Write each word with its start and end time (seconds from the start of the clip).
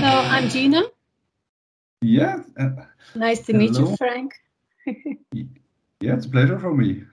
Hello, 0.00 0.22
I'm 0.30 0.48
Gina. 0.48 0.82
Yeah. 2.00 2.40
Uh, 2.58 2.70
nice 3.14 3.40
to 3.40 3.52
hello. 3.52 3.66
meet 3.66 3.78
you, 3.78 3.96
Frank. 3.98 4.32
yeah, 4.86 6.14
it's 6.14 6.24
a 6.24 6.30
pleasure 6.30 6.58
for 6.58 6.74
me. 6.74 7.04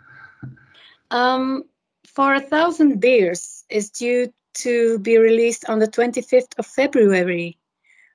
Um, 1.11 1.65
for 2.05 2.33
a 2.35 2.39
thousand 2.39 3.01
beers 3.01 3.65
is 3.69 3.89
due 3.89 4.31
to 4.59 4.99
be 4.99 5.17
released 5.17 5.65
on 5.67 5.79
the 5.79 5.87
25th 5.89 6.57
of 6.57 6.65
February. 6.65 7.57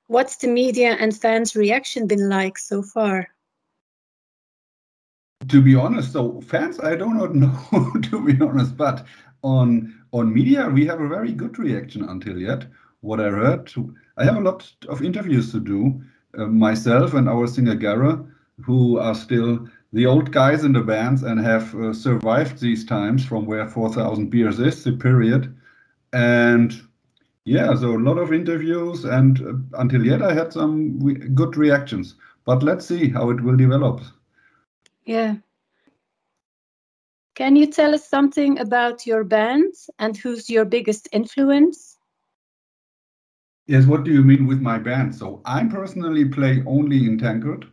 What's 0.07 0.37
the 0.37 0.47
media 0.47 0.97
and 0.99 1.15
fans' 1.15 1.55
reaction 1.55 2.07
been 2.07 2.27
like 2.27 2.57
so 2.57 2.81
far? 2.81 3.27
To 5.49 5.61
be 5.61 5.75
honest, 5.75 6.13
so 6.13 6.41
fans, 6.41 6.79
I 6.79 6.95
do 6.95 7.13
not 7.13 7.35
know, 7.43 7.91
to 8.09 8.25
be 8.25 8.43
honest, 8.43 8.75
but 8.75 9.05
on 9.43 9.93
on 10.11 10.33
media, 10.33 10.67
we 10.67 10.87
have 10.87 10.99
a 10.99 11.07
very 11.07 11.31
good 11.31 11.59
reaction 11.59 12.09
until 12.09 12.39
yet. 12.39 12.65
What 13.01 13.19
I 13.19 13.29
heard, 13.29 13.71
I 14.17 14.25
have 14.25 14.37
a 14.37 14.41
lot 14.41 14.71
of 14.87 15.03
interviews 15.03 15.51
to 15.51 15.59
do 15.59 16.01
uh, 16.37 16.45
myself 16.45 17.13
and 17.13 17.27
our 17.27 17.47
singer 17.47 17.75
Gerre, 17.75 18.25
who 18.61 18.99
are 18.99 19.15
still 19.15 19.67
the 19.91 20.05
old 20.05 20.31
guys 20.31 20.63
in 20.63 20.73
the 20.73 20.81
bands 20.81 21.23
and 21.23 21.39
have 21.39 21.73
uh, 21.75 21.93
survived 21.93 22.59
these 22.59 22.85
times 22.85 23.25
from 23.25 23.45
where 23.45 23.67
4,000 23.67 24.29
beers 24.29 24.59
is, 24.59 24.83
the 24.83 24.93
period. 24.93 25.55
And 26.11 26.73
yeah, 27.45 27.75
so 27.75 27.95
a 27.95 27.97
lot 27.97 28.17
of 28.17 28.33
interviews, 28.33 29.05
and 29.05 29.41
uh, 29.41 29.79
until 29.79 30.05
yet, 30.05 30.21
I 30.21 30.33
had 30.33 30.53
some 30.53 30.99
good 31.35 31.57
reactions. 31.57 32.15
But 32.45 32.63
let's 32.63 32.85
see 32.85 33.09
how 33.09 33.29
it 33.29 33.41
will 33.41 33.57
develop. 33.57 34.01
Yeah. 35.05 35.35
Can 37.35 37.55
you 37.55 37.67
tell 37.67 37.95
us 37.95 38.07
something 38.07 38.59
about 38.59 39.07
your 39.07 39.23
band 39.23 39.73
and 39.97 40.15
who's 40.15 40.49
your 40.49 40.65
biggest 40.65 41.09
influence? 41.11 41.92
Yes, 43.67 43.85
what 43.85 44.03
do 44.03 44.11
you 44.11 44.23
mean 44.23 44.45
with 44.45 44.59
my 44.59 44.77
band? 44.77 45.15
So 45.15 45.41
I 45.45 45.63
personally 45.65 46.25
play 46.25 46.63
only 46.65 47.05
in 47.05 47.17
Tankard 47.17 47.65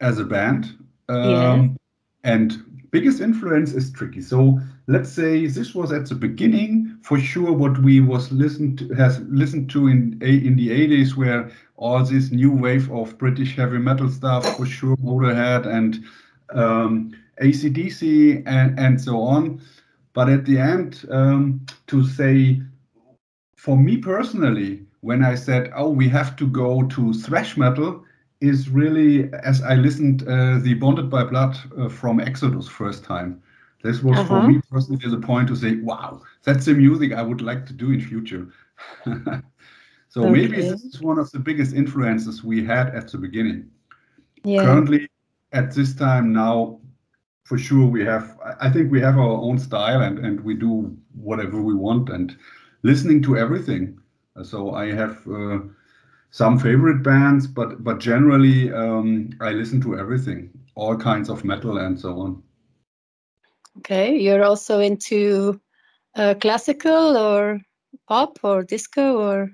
as 0.00 0.18
a 0.18 0.24
band. 0.24 0.76
Um, 1.08 1.30
yeah. 1.30 1.68
And 2.24 2.88
biggest 2.90 3.20
influence 3.20 3.72
is 3.72 3.92
tricky. 3.92 4.20
So 4.20 4.60
let's 4.88 5.10
say 5.10 5.46
this 5.46 5.74
was 5.74 5.92
at 5.92 6.08
the 6.08 6.14
beginning 6.14 6.98
for 7.02 7.18
sure 7.18 7.52
what 7.52 7.78
we 7.82 8.00
was 8.00 8.32
listened 8.32 8.78
to, 8.78 8.94
has 8.94 9.20
listened 9.20 9.70
to 9.70 9.86
in 9.86 10.20
in 10.20 10.56
the 10.56 10.70
80s 10.70 11.16
where 11.16 11.50
all 11.76 12.04
this 12.04 12.30
new 12.30 12.50
wave 12.50 12.90
of 12.90 13.16
British 13.18 13.56
heavy 13.56 13.78
metal 13.78 14.08
stuff 14.08 14.56
for 14.56 14.66
sure 14.66 14.96
Motorhead 14.96 15.66
and 15.66 16.04
um, 16.52 17.12
ACDC 17.40 18.42
and, 18.46 18.78
and 18.78 19.00
so 19.00 19.20
on. 19.20 19.60
But 20.12 20.28
at 20.28 20.44
the 20.44 20.58
end, 20.58 21.06
um, 21.10 21.64
to 21.86 22.04
say, 22.04 22.60
for 23.56 23.76
me 23.76 23.96
personally, 23.96 24.84
when 25.00 25.24
I 25.24 25.34
said, 25.34 25.72
oh, 25.74 25.88
we 25.88 26.08
have 26.08 26.36
to 26.36 26.46
go 26.46 26.82
to 26.88 27.12
thrash 27.14 27.56
metal, 27.56 28.04
is 28.40 28.70
really 28.70 29.30
as 29.44 29.62
I 29.62 29.74
listened 29.74 30.22
uh, 30.26 30.58
the 30.58 30.74
Bonded 30.74 31.10
by 31.10 31.24
Blood 31.24 31.56
uh, 31.78 31.88
from 31.88 32.20
Exodus 32.20 32.68
first 32.68 33.04
time. 33.04 33.42
This 33.82 34.02
was 34.02 34.18
uh-huh. 34.18 34.42
for 34.42 34.48
me 34.48 34.60
personally 34.70 35.00
the 35.08 35.18
point 35.18 35.48
to 35.48 35.56
say, 35.56 35.76
wow, 35.76 36.22
that's 36.44 36.66
the 36.66 36.74
music 36.74 37.12
I 37.12 37.22
would 37.22 37.40
like 37.40 37.66
to 37.66 37.72
do 37.72 37.92
in 37.92 38.00
future. 38.00 38.48
so 39.04 40.22
okay. 40.22 40.30
maybe 40.30 40.56
this 40.56 40.84
is 40.84 41.00
one 41.00 41.18
of 41.18 41.30
the 41.32 41.38
biggest 41.38 41.74
influences 41.74 42.44
we 42.44 42.64
had 42.64 42.94
at 42.94 43.10
the 43.10 43.18
beginning. 43.18 43.70
Yeah. 44.44 44.64
Currently, 44.64 45.08
at 45.52 45.74
this 45.74 45.94
time 45.94 46.32
now, 46.32 46.80
for 47.50 47.58
sure 47.58 47.84
we 47.84 48.04
have 48.04 48.38
i 48.60 48.70
think 48.70 48.92
we 48.92 49.00
have 49.00 49.18
our 49.18 49.38
own 49.46 49.58
style 49.58 50.02
and 50.02 50.20
and 50.20 50.40
we 50.48 50.54
do 50.54 50.96
whatever 51.14 51.60
we 51.60 51.74
want 51.74 52.08
and 52.08 52.36
listening 52.84 53.20
to 53.20 53.36
everything 53.36 53.98
so 54.42 54.72
i 54.74 54.92
have 54.92 55.26
uh, 55.28 55.58
some 56.30 56.58
favorite 56.58 57.02
bands 57.02 57.46
but 57.46 57.82
but 57.82 57.98
generally 57.98 58.72
um, 58.72 59.30
i 59.40 59.50
listen 59.50 59.80
to 59.80 59.98
everything 59.98 60.50
all 60.74 60.96
kinds 60.96 61.28
of 61.28 61.44
metal 61.44 61.78
and 61.78 61.98
so 61.98 62.18
on 62.20 62.42
okay 63.78 64.16
you're 64.16 64.44
also 64.44 64.80
into 64.80 65.60
uh, 66.16 66.34
classical 66.40 67.16
or 67.16 67.60
pop 68.08 68.38
or 68.42 68.62
disco 68.62 69.18
or 69.18 69.50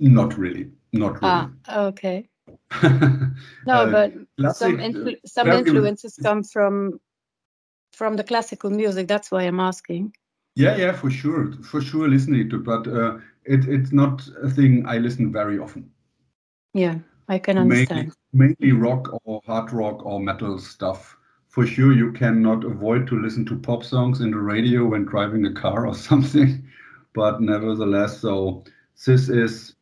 not 0.00 0.36
really 0.38 0.70
not 0.92 1.20
really 1.22 1.48
ah, 1.68 1.86
okay 1.86 2.28
no 3.66 3.74
uh, 3.74 3.86
but 3.92 4.12
some 4.56 4.78
influ- 4.78 5.20
some 5.26 5.48
influences 5.52 6.16
come 6.22 6.42
from 6.42 7.00
from 7.92 8.16
the 8.16 8.24
classical 8.24 8.70
music. 8.70 9.06
That's 9.08 9.30
why 9.30 9.42
I'm 9.42 9.60
asking. 9.60 10.14
Yeah, 10.54 10.76
yeah, 10.76 10.92
for 10.92 11.10
sure, 11.10 11.52
for 11.62 11.80
sure, 11.80 12.08
listening 12.08 12.50
to, 12.50 12.58
but 12.58 12.86
uh, 12.86 13.18
it, 13.44 13.68
it's 13.68 13.92
not 13.92 14.26
a 14.42 14.48
thing 14.48 14.84
I 14.86 14.98
listen 14.98 15.32
very 15.32 15.58
often. 15.58 15.90
Yeah, 16.74 16.98
I 17.28 17.38
can 17.38 17.58
understand. 17.58 18.12
Mainly, 18.32 18.56
mainly 18.60 18.72
rock 18.72 19.08
or 19.24 19.40
hard 19.46 19.72
rock 19.72 20.04
or 20.04 20.20
metal 20.20 20.58
stuff. 20.58 21.16
For 21.48 21.66
sure, 21.66 21.92
you 21.92 22.12
cannot 22.12 22.64
avoid 22.64 23.06
to 23.08 23.20
listen 23.20 23.44
to 23.46 23.58
pop 23.58 23.84
songs 23.84 24.20
in 24.20 24.30
the 24.30 24.38
radio 24.38 24.86
when 24.86 25.04
driving 25.04 25.44
a 25.44 25.52
car 25.52 25.86
or 25.86 25.94
something. 26.10 26.66
But 27.14 27.42
nevertheless, 27.42 28.20
so 28.20 28.64
this 29.06 29.28
is 29.28 29.74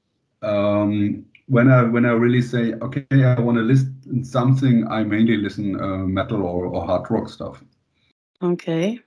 um, 0.43 1.25
when 1.47 1.71
I 1.71 1.83
when 1.83 2.05
I 2.07 2.11
really 2.13 2.43
say, 2.43 2.75
okay, 2.75 3.07
I 3.13 3.39
want 3.41 3.59
to 3.59 3.63
listen 3.63 4.25
something, 4.25 4.87
I 4.89 5.05
mainly 5.05 5.37
listen 5.37 5.81
uh, 5.81 5.99
metal 5.99 6.43
or, 6.43 6.67
or 6.67 6.87
hard 6.87 7.11
rock 7.11 7.29
stuff. 7.29 7.63
Okay. 8.43 9.01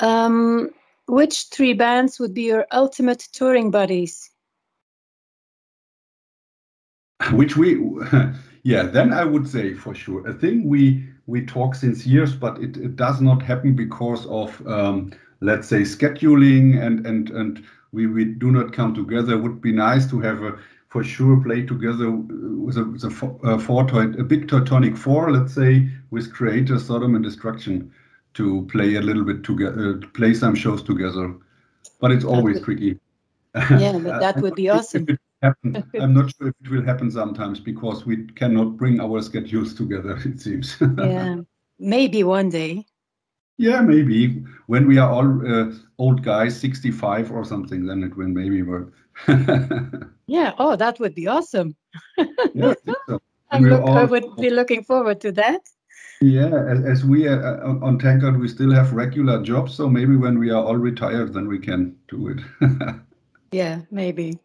Um, 0.00 0.70
which 1.06 1.44
three 1.44 1.72
bands 1.72 2.18
would 2.18 2.34
be 2.34 2.42
your 2.42 2.66
ultimate 2.72 3.28
touring 3.32 3.70
buddies? 3.70 4.30
Which 7.32 7.56
we, 7.56 7.80
yeah, 8.62 8.84
then 8.84 9.12
I 9.12 9.24
would 9.24 9.48
say 9.48 9.74
for 9.74 9.94
sure. 9.94 10.26
A 10.26 10.34
thing 10.34 10.68
we 10.68 11.08
we 11.26 11.46
talk 11.46 11.74
since 11.74 12.04
years, 12.04 12.34
but 12.34 12.58
it, 12.58 12.76
it 12.76 12.96
does 12.96 13.20
not 13.20 13.42
happen 13.42 13.74
because 13.74 14.26
of 14.26 14.66
um, 14.66 15.12
let's 15.40 15.68
say 15.68 15.82
scheduling 15.82 16.82
and 16.82 17.06
and 17.06 17.30
and 17.30 17.64
we, 17.92 18.06
we 18.06 18.24
do 18.24 18.50
not 18.50 18.72
come 18.72 18.94
together. 18.94 19.34
It 19.34 19.42
would 19.42 19.60
be 19.60 19.72
nice 19.72 20.08
to 20.10 20.20
have 20.20 20.42
a 20.42 20.58
for 20.88 21.02
sure 21.02 21.42
play 21.42 21.64
together 21.64 22.10
with 22.10 22.76
a, 22.76 22.84
with 22.84 23.04
a, 23.04 23.48
a 23.48 23.58
four 23.58 23.82
a 24.02 24.24
big 24.24 24.46
Teutonic 24.46 24.94
four, 24.94 25.32
let's 25.32 25.54
say, 25.54 25.88
with 26.10 26.30
Kreator, 26.34 26.78
Sodom, 26.78 27.14
and 27.14 27.24
Destruction 27.24 27.90
to 28.34 28.66
play 28.70 28.94
a 28.94 29.00
little 29.00 29.24
bit 29.24 29.44
together, 29.44 30.00
uh, 30.02 30.06
play 30.14 30.34
some 30.34 30.54
shows 30.54 30.82
together. 30.82 31.34
But 32.00 32.12
it's 32.12 32.24
always 32.24 32.56
would, 32.56 32.64
tricky. 32.64 33.00
Yeah, 33.54 33.98
but 33.98 34.20
that 34.20 34.36
would 34.40 34.54
be 34.54 34.68
awesome. 34.68 35.06
I'm 35.42 36.14
not 36.14 36.32
sure 36.36 36.48
if 36.48 36.54
it 36.64 36.70
will 36.70 36.82
happen 36.82 37.10
sometimes 37.10 37.60
because 37.60 38.06
we 38.06 38.26
cannot 38.28 38.76
bring 38.76 39.00
our 39.00 39.22
schedules 39.22 39.74
together. 39.74 40.18
It 40.24 40.40
seems. 40.40 40.76
yeah, 40.98 41.36
maybe 41.78 42.22
one 42.22 42.48
day. 42.48 42.86
Yeah, 43.58 43.80
maybe 43.80 44.42
when 44.66 44.86
we 44.88 44.98
are 44.98 45.10
all 45.10 45.46
uh, 45.46 45.72
old 45.98 46.22
guys, 46.24 46.58
65 46.58 47.30
or 47.30 47.44
something, 47.44 47.86
then 47.86 48.02
it 48.02 48.16
will 48.16 48.28
maybe 48.28 48.62
work. 48.62 48.92
yeah. 50.26 50.52
Oh, 50.58 50.74
that 50.76 50.98
would 50.98 51.14
be 51.14 51.28
awesome. 51.28 51.76
yeah, 52.54 52.74
I, 53.50 53.58
so. 53.58 53.68
look, 53.68 53.82
all... 53.82 53.98
I 53.98 54.04
would 54.04 54.36
be 54.36 54.50
looking 54.50 54.82
forward 54.82 55.20
to 55.20 55.32
that. 55.32 55.60
Yeah, 56.22 56.54
as, 56.68 56.84
as 56.84 57.04
we 57.04 57.26
uh, 57.26 57.36
uh 57.36 57.78
on 57.82 57.98
Tankard, 57.98 58.38
we 58.38 58.46
still 58.46 58.72
have 58.72 58.92
regular 58.92 59.42
jobs, 59.42 59.74
so 59.74 59.88
maybe 59.88 60.14
when 60.14 60.38
we 60.38 60.50
are 60.50 60.62
all 60.62 60.76
retired, 60.76 61.34
then 61.34 61.48
we 61.48 61.58
can 61.58 61.96
do 62.06 62.28
it. 62.28 62.38
yeah, 63.50 63.80
maybe. 63.90 64.38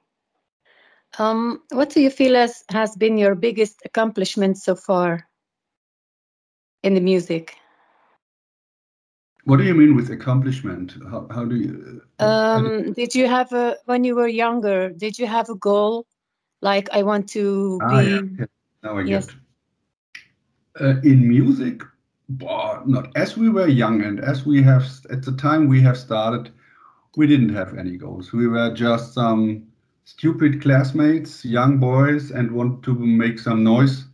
Um, 1.20 1.62
what 1.70 1.92
do 1.92 2.02
you 2.02 2.10
feel 2.10 2.36
as 2.36 2.64
has 2.72 2.96
been 2.96 3.20
your 3.20 3.36
biggest 3.36 3.84
accomplishment 3.86 4.58
so 4.58 4.76
far 4.76 5.30
in 6.82 6.96
the 6.96 7.00
music? 7.00 7.56
What 9.44 9.58
do 9.58 9.64
you 9.64 9.76
mean 9.76 9.96
with 9.96 10.10
accomplishment? 10.10 10.96
How, 11.12 11.28
how 11.30 11.46
do 11.46 11.56
you? 11.58 12.02
Uh, 12.18 12.24
um, 12.56 12.94
did 12.94 13.14
you 13.14 13.28
have 13.28 13.54
a 13.54 13.78
when 13.86 14.04
you 14.04 14.16
were 14.16 14.28
younger? 14.28 14.90
Did 14.90 15.20
you 15.20 15.28
have 15.28 15.48
a 15.50 15.56
goal, 15.56 16.08
like 16.62 16.90
I 16.92 17.04
want 17.04 17.30
to 17.30 17.80
ah, 17.84 18.00
be? 18.00 18.06
Yeah, 18.08 18.22
yeah. 18.40 18.46
Now 18.82 18.98
I 18.98 19.04
yes. 19.04 19.28
get. 19.28 19.36
Uh, 20.80 21.00
in 21.04 21.28
music, 21.28 21.82
not 22.30 23.08
as 23.16 23.36
we 23.36 23.50
were 23.50 23.68
young 23.68 24.04
and 24.04 24.20
as 24.20 24.46
we 24.46 24.62
have 24.62 24.86
at 25.10 25.24
the 25.24 25.32
time 25.32 25.68
we 25.68 25.82
have 25.82 25.98
started, 25.98 26.52
we 27.16 27.26
didn't 27.26 27.56
have 27.56 27.78
any 27.78 27.98
goals. 27.98 28.32
We 28.32 28.48
were 28.48 28.72
just 28.74 29.14
some 29.14 29.68
stupid 30.06 30.62
classmates, 30.62 31.44
young 31.44 31.80
boys, 31.80 32.30
and 32.30 32.52
want 32.52 32.84
to 32.84 32.94
make 32.94 33.40
some 33.40 33.64
noise 33.64 34.06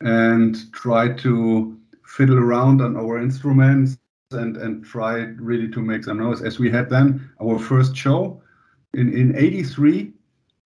and 0.00 0.70
try 0.72 1.08
to 1.14 1.78
fiddle 2.04 2.38
around 2.38 2.82
on 2.82 2.96
our 2.96 3.18
instruments 3.18 3.96
and 4.32 4.56
and 4.58 4.84
try 4.84 5.14
really 5.38 5.68
to 5.68 5.80
make 5.80 6.04
some 6.04 6.18
noise. 6.18 6.42
As 6.42 6.58
we 6.58 6.70
had 6.70 6.90
then 6.90 7.30
our 7.40 7.58
first 7.58 7.96
show 7.96 8.42
in 8.92 9.14
in 9.14 9.34
'83, 9.34 10.12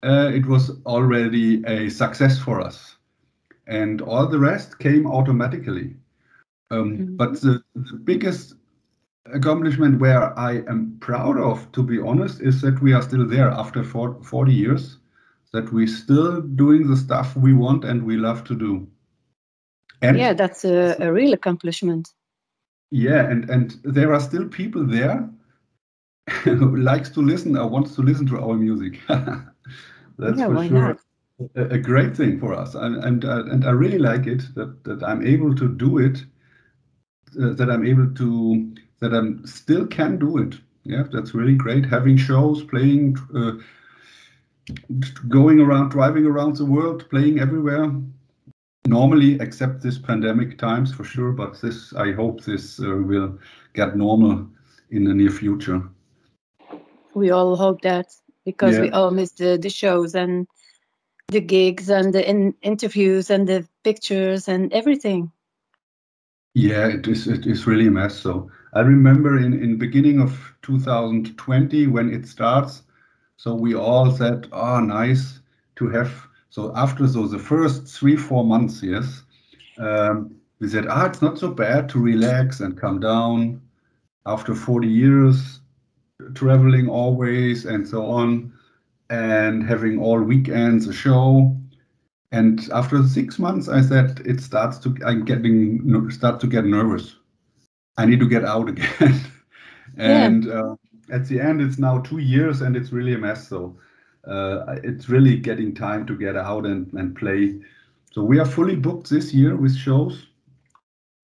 uh, 0.03 0.31
it 0.33 0.45
was 0.45 0.71
already 0.85 1.63
a 1.65 1.89
success 1.89 2.37
for 2.37 2.59
us 2.59 2.96
and 3.67 4.01
all 4.01 4.27
the 4.27 4.39
rest 4.39 4.79
came 4.79 5.05
automatically. 5.05 5.95
Um, 6.71 6.97
mm-hmm. 6.97 7.15
But 7.17 7.41
the, 7.41 7.63
the 7.75 7.97
biggest 7.97 8.55
accomplishment 9.33 9.99
where 9.99 10.37
I 10.37 10.63
am 10.69 10.97
proud 10.99 11.37
of, 11.37 11.71
to 11.73 11.83
be 11.83 11.99
honest, 11.99 12.41
is 12.41 12.61
that 12.61 12.81
we 12.81 12.93
are 12.93 13.01
still 13.01 13.27
there 13.27 13.49
after 13.49 13.83
40 13.83 14.53
years. 14.53 14.97
that 15.53 15.71
we're 15.71 15.87
still 15.87 16.41
doing 16.41 16.87
the 16.87 16.97
stuff 16.97 17.35
we 17.35 17.53
want 17.53 17.85
and 17.85 18.03
we 18.03 18.17
love 18.17 18.43
to 18.43 18.53
do. 18.53 18.87
And 20.01 20.17
yeah, 20.17 20.33
that's 20.33 20.65
a, 20.65 20.95
a 20.99 21.11
real 21.11 21.33
accomplishment. 21.33 22.09
Yeah, 22.91 23.29
and 23.29 23.49
and 23.49 23.79
there 23.83 24.13
are 24.13 24.19
still 24.19 24.47
people 24.47 24.85
there 24.85 25.27
who 26.43 26.75
likes 26.75 27.09
to 27.11 27.21
listen 27.21 27.57
or 27.57 27.67
wants 27.67 27.95
to 27.95 28.01
listen 28.01 28.27
to 28.27 28.39
our 28.39 28.55
music. 28.55 28.99
that's 29.07 30.37
yeah, 30.37 30.47
for 30.47 30.67
sure 30.67 30.89
a, 30.91 30.99
a, 31.55 31.77
great 31.77 32.15
thing 32.15 32.39
for 32.39 32.53
us, 32.53 32.75
and 32.75 33.03
and 33.03 33.25
uh, 33.25 33.45
and 33.45 33.65
I 33.65 33.71
really 33.71 33.99
like 33.99 34.27
it 34.27 34.43
that 34.55 34.83
that 34.83 35.03
I'm 35.03 35.25
able 35.25 35.55
to 35.55 35.67
do 35.67 35.99
it, 35.99 36.25
uh, 37.41 37.53
that 37.53 37.69
I'm 37.69 37.85
able 37.85 38.13
to 38.15 38.73
that 38.99 39.13
I'm 39.13 39.45
still 39.45 39.85
can 39.87 40.17
do 40.17 40.37
it. 40.37 40.55
Yeah, 40.83 41.03
that's 41.11 41.33
really 41.33 41.55
great. 41.55 41.85
Having 41.85 42.17
shows, 42.17 42.63
playing, 42.63 43.17
uh, 43.35 43.53
going 45.27 45.59
around, 45.59 45.89
driving 45.89 46.25
around 46.25 46.55
the 46.55 46.65
world, 46.65 47.09
playing 47.09 47.39
everywhere 47.39 47.91
normally 48.87 49.37
except 49.41 49.81
this 49.81 49.97
pandemic 49.99 50.57
times 50.57 50.93
for 50.93 51.03
sure 51.03 51.31
but 51.31 51.59
this 51.61 51.93
i 51.93 52.11
hope 52.11 52.43
this 52.43 52.79
uh, 52.79 52.95
will 52.95 53.37
get 53.73 53.97
normal 53.97 54.47
in 54.91 55.03
the 55.03 55.13
near 55.13 55.29
future 55.29 55.81
we 57.13 57.29
all 57.31 57.55
hope 57.55 57.81
that 57.81 58.07
because 58.45 58.75
yeah. 58.75 58.81
we 58.81 58.89
all 58.91 59.11
miss 59.11 59.31
the, 59.31 59.57
the 59.57 59.69
shows 59.69 60.15
and 60.15 60.47
the 61.29 61.41
gigs 61.41 61.89
and 61.89 62.13
the 62.13 62.29
in 62.29 62.53
interviews 62.61 63.29
and 63.29 63.47
the 63.47 63.67
pictures 63.83 64.47
and 64.47 64.71
everything 64.73 65.31
yeah 66.53 66.87
it 66.87 67.07
is 67.07 67.27
it 67.27 67.45
is 67.45 67.67
really 67.67 67.87
a 67.87 67.91
mess 67.91 68.17
so 68.17 68.49
i 68.73 68.79
remember 68.79 69.37
in 69.37 69.53
in 69.61 69.77
beginning 69.77 70.19
of 70.19 70.53
2020 70.61 71.87
when 71.87 72.13
it 72.13 72.25
starts 72.27 72.83
so 73.37 73.53
we 73.53 73.75
all 73.75 74.11
said 74.11 74.47
oh 74.51 74.79
nice 74.79 75.39
to 75.75 75.89
have 75.89 76.27
so 76.49 76.71
after 76.75 77.07
so 77.07 77.27
the 77.27 77.39
first 77.39 77.87
three 77.87 78.15
four 78.15 78.43
months, 78.43 78.81
yes, 78.81 79.23
um, 79.77 80.35
we 80.59 80.67
said, 80.67 80.87
ah, 80.89 81.05
it's 81.05 81.21
not 81.21 81.37
so 81.37 81.49
bad 81.51 81.87
to 81.89 81.99
relax 81.99 82.61
and 82.61 82.75
come 82.75 82.99
down. 82.99 83.61
After 84.25 84.55
40 84.55 84.87
years, 84.87 85.59
traveling 86.33 86.89
always 86.89 87.65
and 87.65 87.87
so 87.87 88.05
on, 88.07 88.53
and 89.09 89.63
having 89.63 89.99
all 89.99 90.21
weekends 90.21 90.87
a 90.87 90.93
show. 90.93 91.55
And 92.31 92.69
after 92.73 93.01
six 93.03 93.39
months, 93.39 93.69
I 93.69 93.81
said 93.81 94.21
it 94.25 94.41
starts 94.41 94.77
to 94.79 94.95
I'm 95.05 95.23
getting 95.23 96.09
start 96.11 96.39
to 96.41 96.47
get 96.47 96.65
nervous. 96.65 97.15
I 97.97 98.05
need 98.05 98.19
to 98.19 98.27
get 98.27 98.43
out 98.43 98.69
again. 98.73 99.21
and 99.97 100.43
yeah. 100.45 100.53
uh, 100.53 100.75
at 101.09 101.25
the 101.27 101.39
end, 101.39 101.61
it's 101.61 101.79
now 101.79 101.99
two 101.99 102.17
years, 102.17 102.61
and 102.61 102.75
it's 102.75 102.91
really 102.91 103.13
a 103.13 103.17
mess. 103.17 103.47
So 103.47 103.77
uh, 104.27 104.75
it's 104.83 105.09
really 105.09 105.37
getting 105.37 105.73
time 105.73 106.05
to 106.05 106.17
get 106.17 106.35
out 106.35 106.65
and, 106.65 106.91
and 106.93 107.15
play. 107.15 107.59
So 108.11 108.23
we 108.23 108.39
are 108.39 108.45
fully 108.45 108.75
booked 108.75 109.09
this 109.09 109.33
year 109.33 109.55
with 109.55 109.75
shows, 109.75 110.27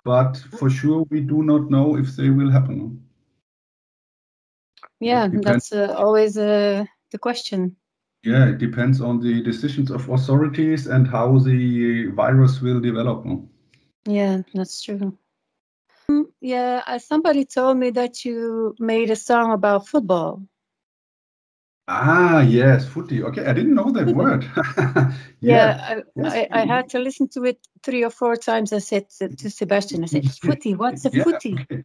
but 0.06 0.38
for 0.58 0.70
sure 0.70 1.06
we 1.10 1.20
do 1.20 1.44
not 1.44 1.70
know 1.70 1.98
if 1.98 2.16
they 2.16 2.30
will 2.30 2.50
happen. 2.50 3.04
Yeah, 5.00 5.28
that's 5.32 5.74
uh, 5.74 5.94
always 5.98 6.38
uh, 6.38 6.86
the 7.14 7.20
question. 7.20 7.78
Yeah, 8.24 8.50
it 8.50 8.58
depends 8.58 9.00
on 9.00 9.20
the 9.20 9.42
decisions 9.42 9.92
of 9.92 10.10
authorities 10.10 10.88
and 10.88 11.08
how 11.08 11.40
the 11.40 12.08
virus 12.08 12.62
will 12.62 12.82
develop. 12.82 13.26
Yeah, 14.06 14.42
that's 14.54 14.82
true. 14.82 15.18
Mm, 16.10 16.26
yeah, 16.42 16.84
uh, 16.88 17.00
somebody 17.00 17.46
told 17.46 17.78
me 17.78 17.92
that 17.92 18.26
you 18.26 18.76
made 18.80 19.10
a 19.12 19.16
song 19.16 19.54
about 19.54 19.88
football. 19.88 20.42
Ah, 21.88 22.42
yes, 22.42 22.88
footy. 22.88 23.22
Okay, 23.24 23.46
I 23.46 23.54
didn't 23.54 23.76
know 23.76 23.92
that 23.92 24.08
word. 24.08 24.44
yeah, 24.78 25.12
yeah 25.42 25.88
I, 25.90 26.02
yes. 26.16 26.34
I, 26.34 26.62
I, 26.62 26.66
had 26.66 26.90
to 26.90 27.00
listen 27.00 27.28
to 27.30 27.44
it 27.44 27.60
three 27.84 28.06
or 28.06 28.10
four 28.10 28.38
times. 28.38 28.72
I 28.72 28.80
said 28.80 29.10
to 29.10 29.50
Sebastian, 29.50 30.04
I 30.04 30.08
said, 30.08 30.32
footy, 30.32 30.76
what's 30.76 31.04
a 31.06 31.10
yeah, 31.14 31.24
footy? 31.24 31.58
Okay. 31.60 31.84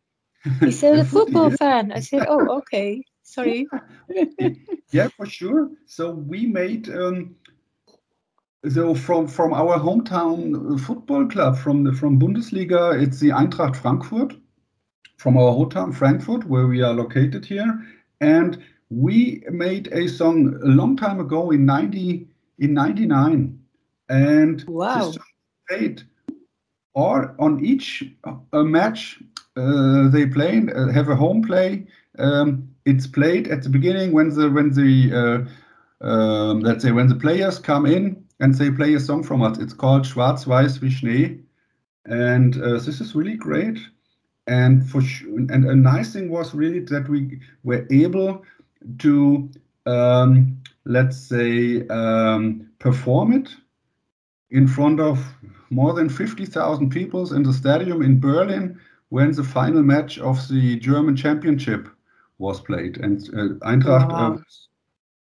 He 0.61 0.71
said, 0.71 1.01
a 1.01 1.05
football 1.05 1.51
fan. 1.51 1.91
I 1.91 1.99
said, 2.01 2.27
oh, 2.29 2.59
okay, 2.59 3.03
sorry. 3.29 3.67
yeah, 4.91 5.09
for 5.09 5.27
sure. 5.27 5.71
So 5.87 6.11
we 6.13 6.47
made, 6.47 6.89
um, 6.89 7.37
so 8.69 8.95
from 8.95 9.29
from 9.29 9.53
our 9.53 9.79
hometown 9.79 10.81
football 10.81 11.27
club, 11.27 11.59
from 11.59 11.85
the 11.85 11.93
from 11.93 12.19
Bundesliga, 12.19 13.01
it's 13.01 13.21
the 13.21 13.31
Eintracht 13.31 13.77
Frankfurt, 13.77 14.35
from 15.17 15.37
our 15.37 15.53
hometown 15.53 15.95
Frankfurt, 15.95 16.45
where 16.45 16.67
we 16.67 16.83
are 16.83 16.95
located 16.95 17.45
here. 17.45 17.85
And 18.21 18.63
we 18.91 19.45
made 19.51 19.89
a 19.93 20.09
song 20.09 20.59
a 20.63 20.69
long 20.69 20.97
time 20.97 21.21
ago 21.21 21.51
in 21.51 21.67
90 21.67 22.27
in 22.59 22.75
99 22.75 23.59
and 24.09 24.65
wow 24.67 25.13
played 25.69 26.03
or 26.95 27.35
on 27.39 27.65
each 27.65 28.05
uh, 28.25 28.63
match 28.63 29.21
uh, 29.57 30.09
they 30.09 30.27
play 30.27 30.63
uh, 30.75 30.89
have 30.89 31.11
a 31.11 31.17
home 31.17 31.43
play 31.43 31.87
um, 32.19 32.68
it's 32.89 33.07
played 33.07 33.49
at 33.49 33.63
the 33.63 33.69
beginning 33.69 34.13
when 34.13 34.31
the 34.31 34.51
when 34.51 34.71
the 34.73 35.13
uh, 35.21 36.07
um, 36.07 36.61
let's 36.61 36.83
say 36.83 36.93
when 36.93 37.09
the 37.09 37.15
players 37.15 37.59
come 37.59 37.85
in 37.85 38.25
and 38.41 38.55
they 38.55 38.71
play 38.71 38.95
a 38.95 39.01
song 39.01 39.23
from 39.23 39.43
us. 39.43 39.59
It's 39.59 39.75
called 39.75 40.07
schwarz 40.07 40.45
weiß 40.47 40.81
wie 40.81 40.91
schnee. 40.91 41.41
And 42.07 42.57
uh, 42.63 42.79
this 42.79 43.01
is 43.01 43.15
really 43.15 43.37
great. 43.37 43.79
And 44.47 44.89
for 44.89 45.03
sure 45.03 45.39
and 45.39 45.65
a 45.67 45.75
nice 45.75 46.15
thing 46.15 46.31
was 46.31 46.55
really 46.55 46.81
that 46.81 47.09
we 47.09 47.41
were 47.65 47.87
able 47.91 48.43
to 49.01 49.51
um, 49.85 50.63
let's 50.85 51.19
say 51.19 51.87
um, 51.89 52.71
perform 52.79 53.33
it 53.33 53.51
in 54.51 54.67
front 54.67 55.01
of 55.01 55.19
more 55.69 55.93
than 55.93 56.09
50,000 56.09 56.89
people 56.89 57.35
in 57.35 57.43
the 57.43 57.53
stadium 57.53 58.01
in 58.01 58.19
Berlin 58.19 58.81
when 59.11 59.33
the 59.33 59.45
final 59.45 59.83
match 59.83 60.19
of 60.19 60.49
the 60.49 60.79
German 60.79 61.15
championship 61.15 61.91
was 62.39 62.61
played. 62.61 62.99
And 62.99 63.21
uh, 63.31 63.55
Eintracht 63.67 64.11
wow. 64.11 64.35
uh, 64.35 64.39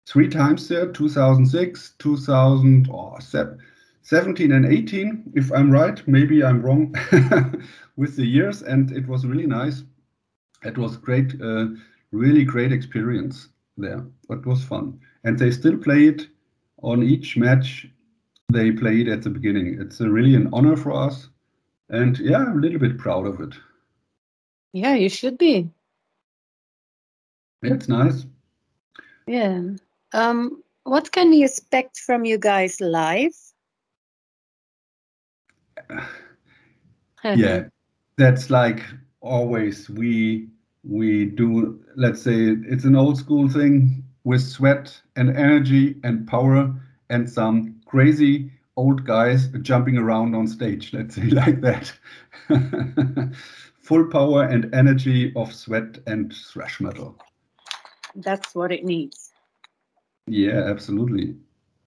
three 0.07 0.27
times 0.27 0.67
there 0.67 0.91
2006, 0.91 1.93
2017, 1.99 4.51
and 4.51 4.65
18, 4.65 5.31
if 5.35 5.51
I'm 5.51 5.71
right. 5.71 6.05
Maybe 6.07 6.43
I'm 6.43 6.61
wrong 6.61 6.95
with 7.95 8.15
the 8.15 8.25
years. 8.25 8.61
And 8.61 8.91
it 8.91 9.07
was 9.07 9.25
really 9.25 9.47
nice. 9.47 9.83
It 10.63 10.77
was 10.77 10.97
great. 10.97 11.41
Uh, 11.41 11.67
really 12.11 12.43
great 12.43 12.71
experience 12.71 13.49
there. 13.77 14.05
It 14.29 14.45
was 14.45 14.63
fun. 14.63 14.99
And 15.23 15.37
they 15.37 15.51
still 15.51 15.77
play 15.77 16.07
it 16.07 16.27
on 16.81 17.03
each 17.03 17.37
match 17.37 17.87
they 18.51 18.71
played 18.71 19.07
at 19.07 19.21
the 19.21 19.29
beginning. 19.29 19.77
It's 19.79 19.99
a 19.99 20.09
really 20.09 20.35
an 20.35 20.49
honor 20.51 20.75
for 20.75 20.91
us. 20.91 21.29
And 21.89 22.17
yeah, 22.19 22.37
I'm 22.37 22.57
a 22.57 22.61
little 22.61 22.79
bit 22.79 22.97
proud 22.97 23.27
of 23.27 23.39
it. 23.39 23.53
Yeah, 24.73 24.95
you 24.95 25.09
should 25.09 25.37
be. 25.37 25.69
It's 27.61 27.89
nice. 27.89 28.25
Yeah. 29.27 29.61
Um, 30.13 30.63
what 30.83 31.11
can 31.11 31.29
we 31.29 31.43
expect 31.43 31.97
from 31.99 32.25
you 32.25 32.37
guys 32.37 32.79
live? 32.79 33.33
yeah, 37.23 37.63
that's 38.17 38.49
like 38.49 38.83
always. 39.21 39.89
We 39.89 40.49
we 40.83 41.25
do, 41.25 41.79
let's 41.95 42.21
say, 42.21 42.55
it's 42.67 42.85
an 42.85 42.95
old 42.95 43.17
school 43.17 43.49
thing 43.49 44.03
with 44.23 44.41
sweat 44.41 45.01
and 45.15 45.29
energy 45.35 45.97
and 46.03 46.27
power 46.27 46.73
and 47.09 47.29
some 47.29 47.81
crazy 47.85 48.51
old 48.77 49.05
guys 49.05 49.47
jumping 49.61 49.97
around 49.97 50.35
on 50.35 50.47
stage, 50.47 50.93
let's 50.93 51.15
say 51.15 51.23
like 51.23 51.61
that. 51.61 51.91
Full 53.81 54.05
power 54.07 54.43
and 54.43 54.73
energy 54.73 55.33
of 55.35 55.53
sweat 55.53 55.97
and 56.07 56.33
thrash 56.33 56.79
metal. 56.79 57.17
That's 58.15 58.55
what 58.55 58.71
it 58.71 58.83
needs. 58.83 59.31
Yeah, 60.27 60.63
absolutely. 60.67 61.37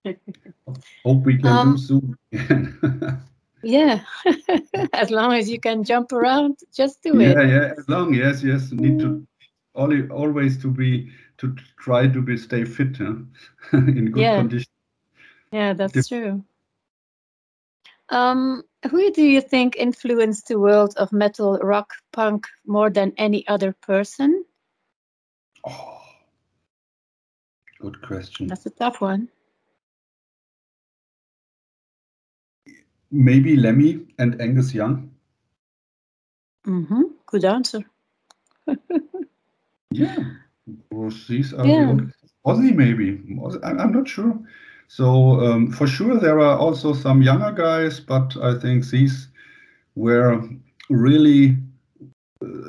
Hope 1.04 1.24
we 1.24 1.38
can 1.38 1.46
um, 1.46 1.72
do 1.72 1.78
soon. 1.78 2.16
Yeah, 3.62 4.00
as 4.92 5.10
long 5.10 5.34
as 5.34 5.48
you 5.48 5.60
can 5.60 5.84
jump 5.84 6.10
around, 6.10 6.58
just 6.74 7.00
do 7.02 7.20
yeah, 7.20 7.28
it. 7.28 7.36
Yeah, 7.36 7.42
yeah. 7.44 7.74
As 7.78 7.88
long, 7.88 8.12
yes, 8.12 8.42
yes. 8.42 8.72
Need 8.72 8.98
to 9.00 9.24
only 9.76 10.08
always 10.08 10.60
to 10.62 10.68
be 10.68 11.10
to 11.38 11.54
try 11.78 12.08
to 12.08 12.20
be 12.20 12.36
stay 12.36 12.64
fit 12.64 12.96
huh? 12.96 13.14
in 13.72 14.10
good 14.10 14.22
yeah. 14.22 14.34
condition. 14.34 14.72
Yeah, 15.52 15.74
that's 15.74 16.08
true. 16.08 16.44
Um, 18.08 18.64
who 18.90 19.10
do 19.12 19.22
you 19.22 19.40
think 19.40 19.76
influenced 19.76 20.48
the 20.48 20.58
world 20.58 20.94
of 20.96 21.12
metal, 21.12 21.58
rock, 21.58 21.94
punk 22.12 22.46
more 22.66 22.90
than 22.90 23.12
any 23.16 23.46
other 23.46 23.72
person? 23.72 24.44
Oh, 25.64 26.01
good 27.82 28.00
question. 28.00 28.46
That's 28.46 28.64
a 28.66 28.70
tough 28.70 29.00
one. 29.00 29.28
maybe 33.12 33.56
Lemmy 33.56 34.06
and 34.18 34.40
Angus 34.40 34.74
Young. 34.74 35.10
Mm-hmm. 36.66 37.02
Good 37.26 37.44
answer. 37.44 37.84
yeah, 39.90 40.16
these 41.28 41.52
are 41.52 41.66
yeah. 41.66 41.96
Ozzy 42.46 42.74
maybe. 42.74 43.20
I'm 43.62 43.92
not 43.92 44.08
sure. 44.08 44.38
So 44.88 45.40
um, 45.40 45.72
for 45.72 45.86
sure, 45.86 46.18
there 46.18 46.40
are 46.40 46.58
also 46.58 46.92
some 46.92 47.22
younger 47.22 47.52
guys, 47.52 48.00
but 48.00 48.36
I 48.42 48.58
think 48.58 48.88
these 48.88 49.28
were 49.94 50.42
really 50.88 51.56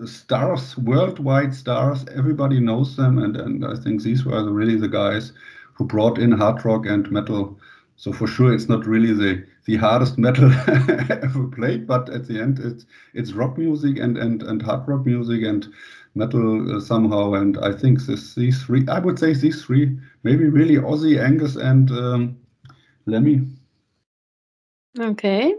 stars, 0.05 0.77
worldwide 0.77 1.53
stars. 1.53 2.05
Everybody 2.15 2.59
knows 2.59 2.95
them, 2.95 3.17
and, 3.19 3.35
and 3.37 3.65
I 3.65 3.75
think 3.75 4.01
these 4.01 4.25
were 4.25 4.51
really 4.51 4.77
the 4.77 4.87
guys 4.87 5.33
who 5.73 5.85
brought 5.85 6.17
in 6.17 6.31
hard 6.31 6.63
rock 6.65 6.85
and 6.85 7.09
metal. 7.11 7.59
So 7.95 8.11
for 8.11 8.27
sure, 8.27 8.53
it's 8.53 8.69
not 8.69 8.85
really 8.85 9.13
the 9.13 9.45
the 9.65 9.77
hardest 9.77 10.17
metal 10.17 10.51
ever 11.09 11.47
played, 11.47 11.87
but 11.87 12.09
at 12.09 12.27
the 12.27 12.41
end, 12.41 12.59
it's 12.59 12.85
it's 13.13 13.33
rock 13.33 13.57
music 13.57 13.97
and 13.97 14.17
and 14.17 14.43
and 14.43 14.61
hard 14.61 14.87
rock 14.87 15.05
music 15.05 15.43
and 15.43 15.67
metal 16.15 16.75
uh, 16.75 16.79
somehow. 16.79 17.33
And 17.33 17.57
I 17.59 17.71
think 17.71 18.01
this 18.05 18.35
these 18.35 18.61
three, 18.63 18.85
I 18.87 18.99
would 18.99 19.19
say 19.19 19.33
these 19.33 19.63
three, 19.63 19.97
maybe 20.23 20.45
really 20.45 20.75
Ozzy, 20.75 21.23
Angus, 21.23 21.55
and 21.55 21.91
um, 21.91 22.37
Lemmy. 23.05 23.47
Okay. 24.99 25.55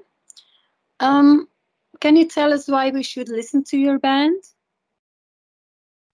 Um, 1.00 1.49
can 2.04 2.16
you 2.16 2.28
tell 2.28 2.52
us 2.52 2.68
why 2.68 2.90
we 2.90 3.02
should 3.02 3.30
listen 3.30 3.64
to 3.64 3.78
your 3.78 3.99
band? 3.99 4.42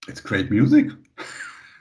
It's 0.07 0.21
great 0.21 0.49
music. 0.49 0.87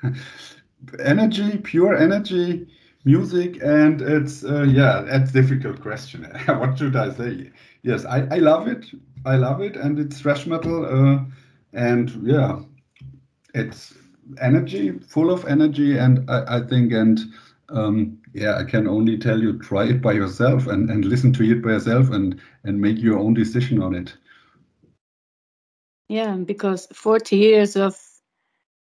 energy, 1.05 1.59
pure 1.59 1.95
energy 1.95 2.67
music, 3.05 3.61
and 3.61 4.01
it's 4.01 4.43
uh, 4.43 4.63
yeah, 4.63 5.03
that's 5.05 5.31
difficult 5.31 5.79
question. 5.79 6.23
what 6.47 6.79
should 6.79 6.95
I 6.95 7.11
say? 7.11 7.51
Yes, 7.83 8.03
I, 8.05 8.27
I 8.31 8.39
love 8.39 8.67
it. 8.67 8.87
I 9.25 9.35
love 9.35 9.61
it, 9.61 9.75
and 9.75 9.99
it's 9.99 10.19
thrash 10.21 10.47
metal, 10.47 10.85
uh, 10.85 11.19
and 11.73 12.09
yeah, 12.23 12.61
it's 13.53 13.93
energy, 14.41 14.97
full 15.07 15.29
of 15.29 15.45
energy, 15.45 15.99
and 15.99 16.27
I, 16.31 16.57
I 16.57 16.61
think 16.61 16.93
and 16.93 17.19
um, 17.69 18.18
yeah, 18.33 18.57
I 18.57 18.63
can 18.63 18.87
only 18.87 19.17
tell 19.17 19.39
you 19.39 19.57
try 19.59 19.85
it 19.85 20.01
by 20.01 20.13
yourself 20.13 20.67
and, 20.67 20.89
and 20.89 21.05
listen 21.05 21.33
to 21.33 21.43
it 21.43 21.63
by 21.63 21.71
yourself 21.71 22.09
and 22.09 22.39
and 22.63 22.79
make 22.79 22.99
your 22.99 23.17
own 23.17 23.33
decision 23.33 23.81
on 23.81 23.95
it. 23.95 24.13
Yeah, 26.07 26.35
because 26.37 26.87
40 26.91 27.37
years 27.37 27.75
of 27.75 27.95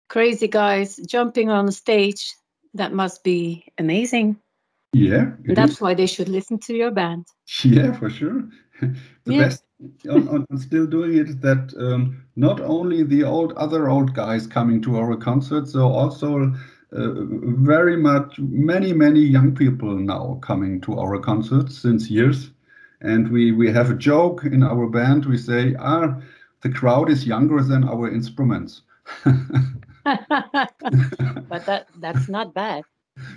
crazy 0.10 0.48
guys 0.48 0.98
jumping 1.07 1.50
on 1.50 1.71
stage, 1.71 2.33
that 2.74 2.93
must 2.93 3.24
be 3.24 3.65
amazing. 3.77 4.38
Yeah. 4.93 5.31
That's 5.45 5.74
is. 5.74 5.81
why 5.81 5.93
they 5.93 6.07
should 6.07 6.29
listen 6.29 6.60
to 6.60 6.74
your 6.75 6.91
band. 6.91 7.25
Yeah, 7.63 7.93
for 7.93 8.10
sure. 8.10 8.50
the 8.81 8.95
yeah. 9.25 9.39
best 9.39 9.63
on, 10.10 10.27
on, 10.27 10.57
still 10.57 10.86
doing 10.86 11.17
it 11.17 11.29
is 11.29 11.38
that 11.38 11.74
um, 11.77 12.24
not 12.36 12.62
only 12.62 13.03
the 13.03 13.24
old 13.24 13.53
other 13.53 13.89
old 13.89 14.13
guys 14.13 14.48
coming 14.48 14.81
to 14.81 14.98
our 14.98 15.15
concerts, 15.15 15.74
so 15.74 15.88
also 15.88 16.53
uh, 16.93 17.13
very 17.63 17.95
much 17.95 18.38
many 18.39 18.91
many 18.91 19.21
young 19.21 19.55
people 19.55 19.95
now 19.98 20.38
coming 20.41 20.81
to 20.81 21.00
our 21.00 21.17
concerts 21.19 21.77
since 21.77 22.10
years. 22.10 22.51
And 23.01 23.31
we 23.31 23.51
we 23.51 23.71
have 23.71 23.89
a 23.89 23.95
joke 23.95 24.43
in 24.43 24.62
our 24.63 24.88
band. 24.88 25.25
We 25.25 25.38
say 25.38 25.75
ah 25.79 26.19
the 26.62 26.69
crowd 26.69 27.10
is 27.10 27.25
younger 27.25 27.63
than 27.63 27.83
our 27.83 28.10
instruments. 28.12 28.81
But 30.03 31.65
that 31.65 31.88
that's 32.00 32.27
not 32.27 32.53
bad. 32.53 32.83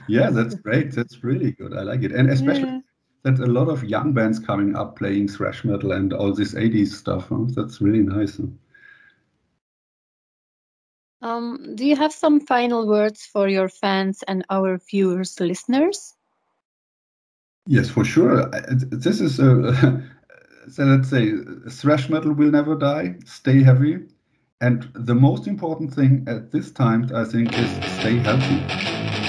Yeah 0.08 0.30
that's 0.30 0.54
great. 0.54 0.92
That's 0.92 1.22
really 1.22 1.52
good. 1.52 1.76
I 1.76 1.82
like 1.82 2.02
it. 2.02 2.12
And 2.12 2.30
especially 2.30 2.62
yeah. 2.62 2.80
that 3.22 3.38
a 3.38 3.46
lot 3.46 3.68
of 3.68 3.84
young 3.84 4.12
bands 4.12 4.38
coming 4.38 4.74
up 4.74 4.96
playing 4.96 5.28
thrash 5.28 5.64
metal 5.64 5.92
and 5.92 6.12
all 6.12 6.32
this 6.34 6.54
80s 6.54 6.88
stuff 6.88 7.28
huh? 7.28 7.46
that's 7.56 7.80
really 7.80 8.02
nice 8.02 8.36
huh? 8.36 8.46
Um, 11.24 11.74
do 11.74 11.86
you 11.86 11.96
have 11.96 12.12
some 12.12 12.38
final 12.38 12.86
words 12.86 13.24
for 13.24 13.48
your 13.48 13.70
fans 13.70 14.22
and 14.28 14.44
our 14.50 14.76
viewers, 14.76 15.40
listeners? 15.40 16.12
Yes, 17.66 17.88
for 17.88 18.04
sure. 18.04 18.50
This 18.70 19.22
is 19.22 19.40
a, 19.40 19.72
so 20.70 20.84
let's 20.84 21.08
say 21.08 21.32
thrash 21.70 22.10
metal 22.10 22.34
will 22.34 22.50
never 22.50 22.74
die. 22.74 23.14
Stay 23.24 23.62
heavy, 23.62 24.00
and 24.60 24.86
the 24.94 25.14
most 25.14 25.46
important 25.46 25.94
thing 25.94 26.26
at 26.28 26.52
this 26.52 26.70
time, 26.70 27.10
I 27.14 27.24
think, 27.24 27.58
is 27.58 27.70
stay 28.00 28.18
healthy. 28.18 29.23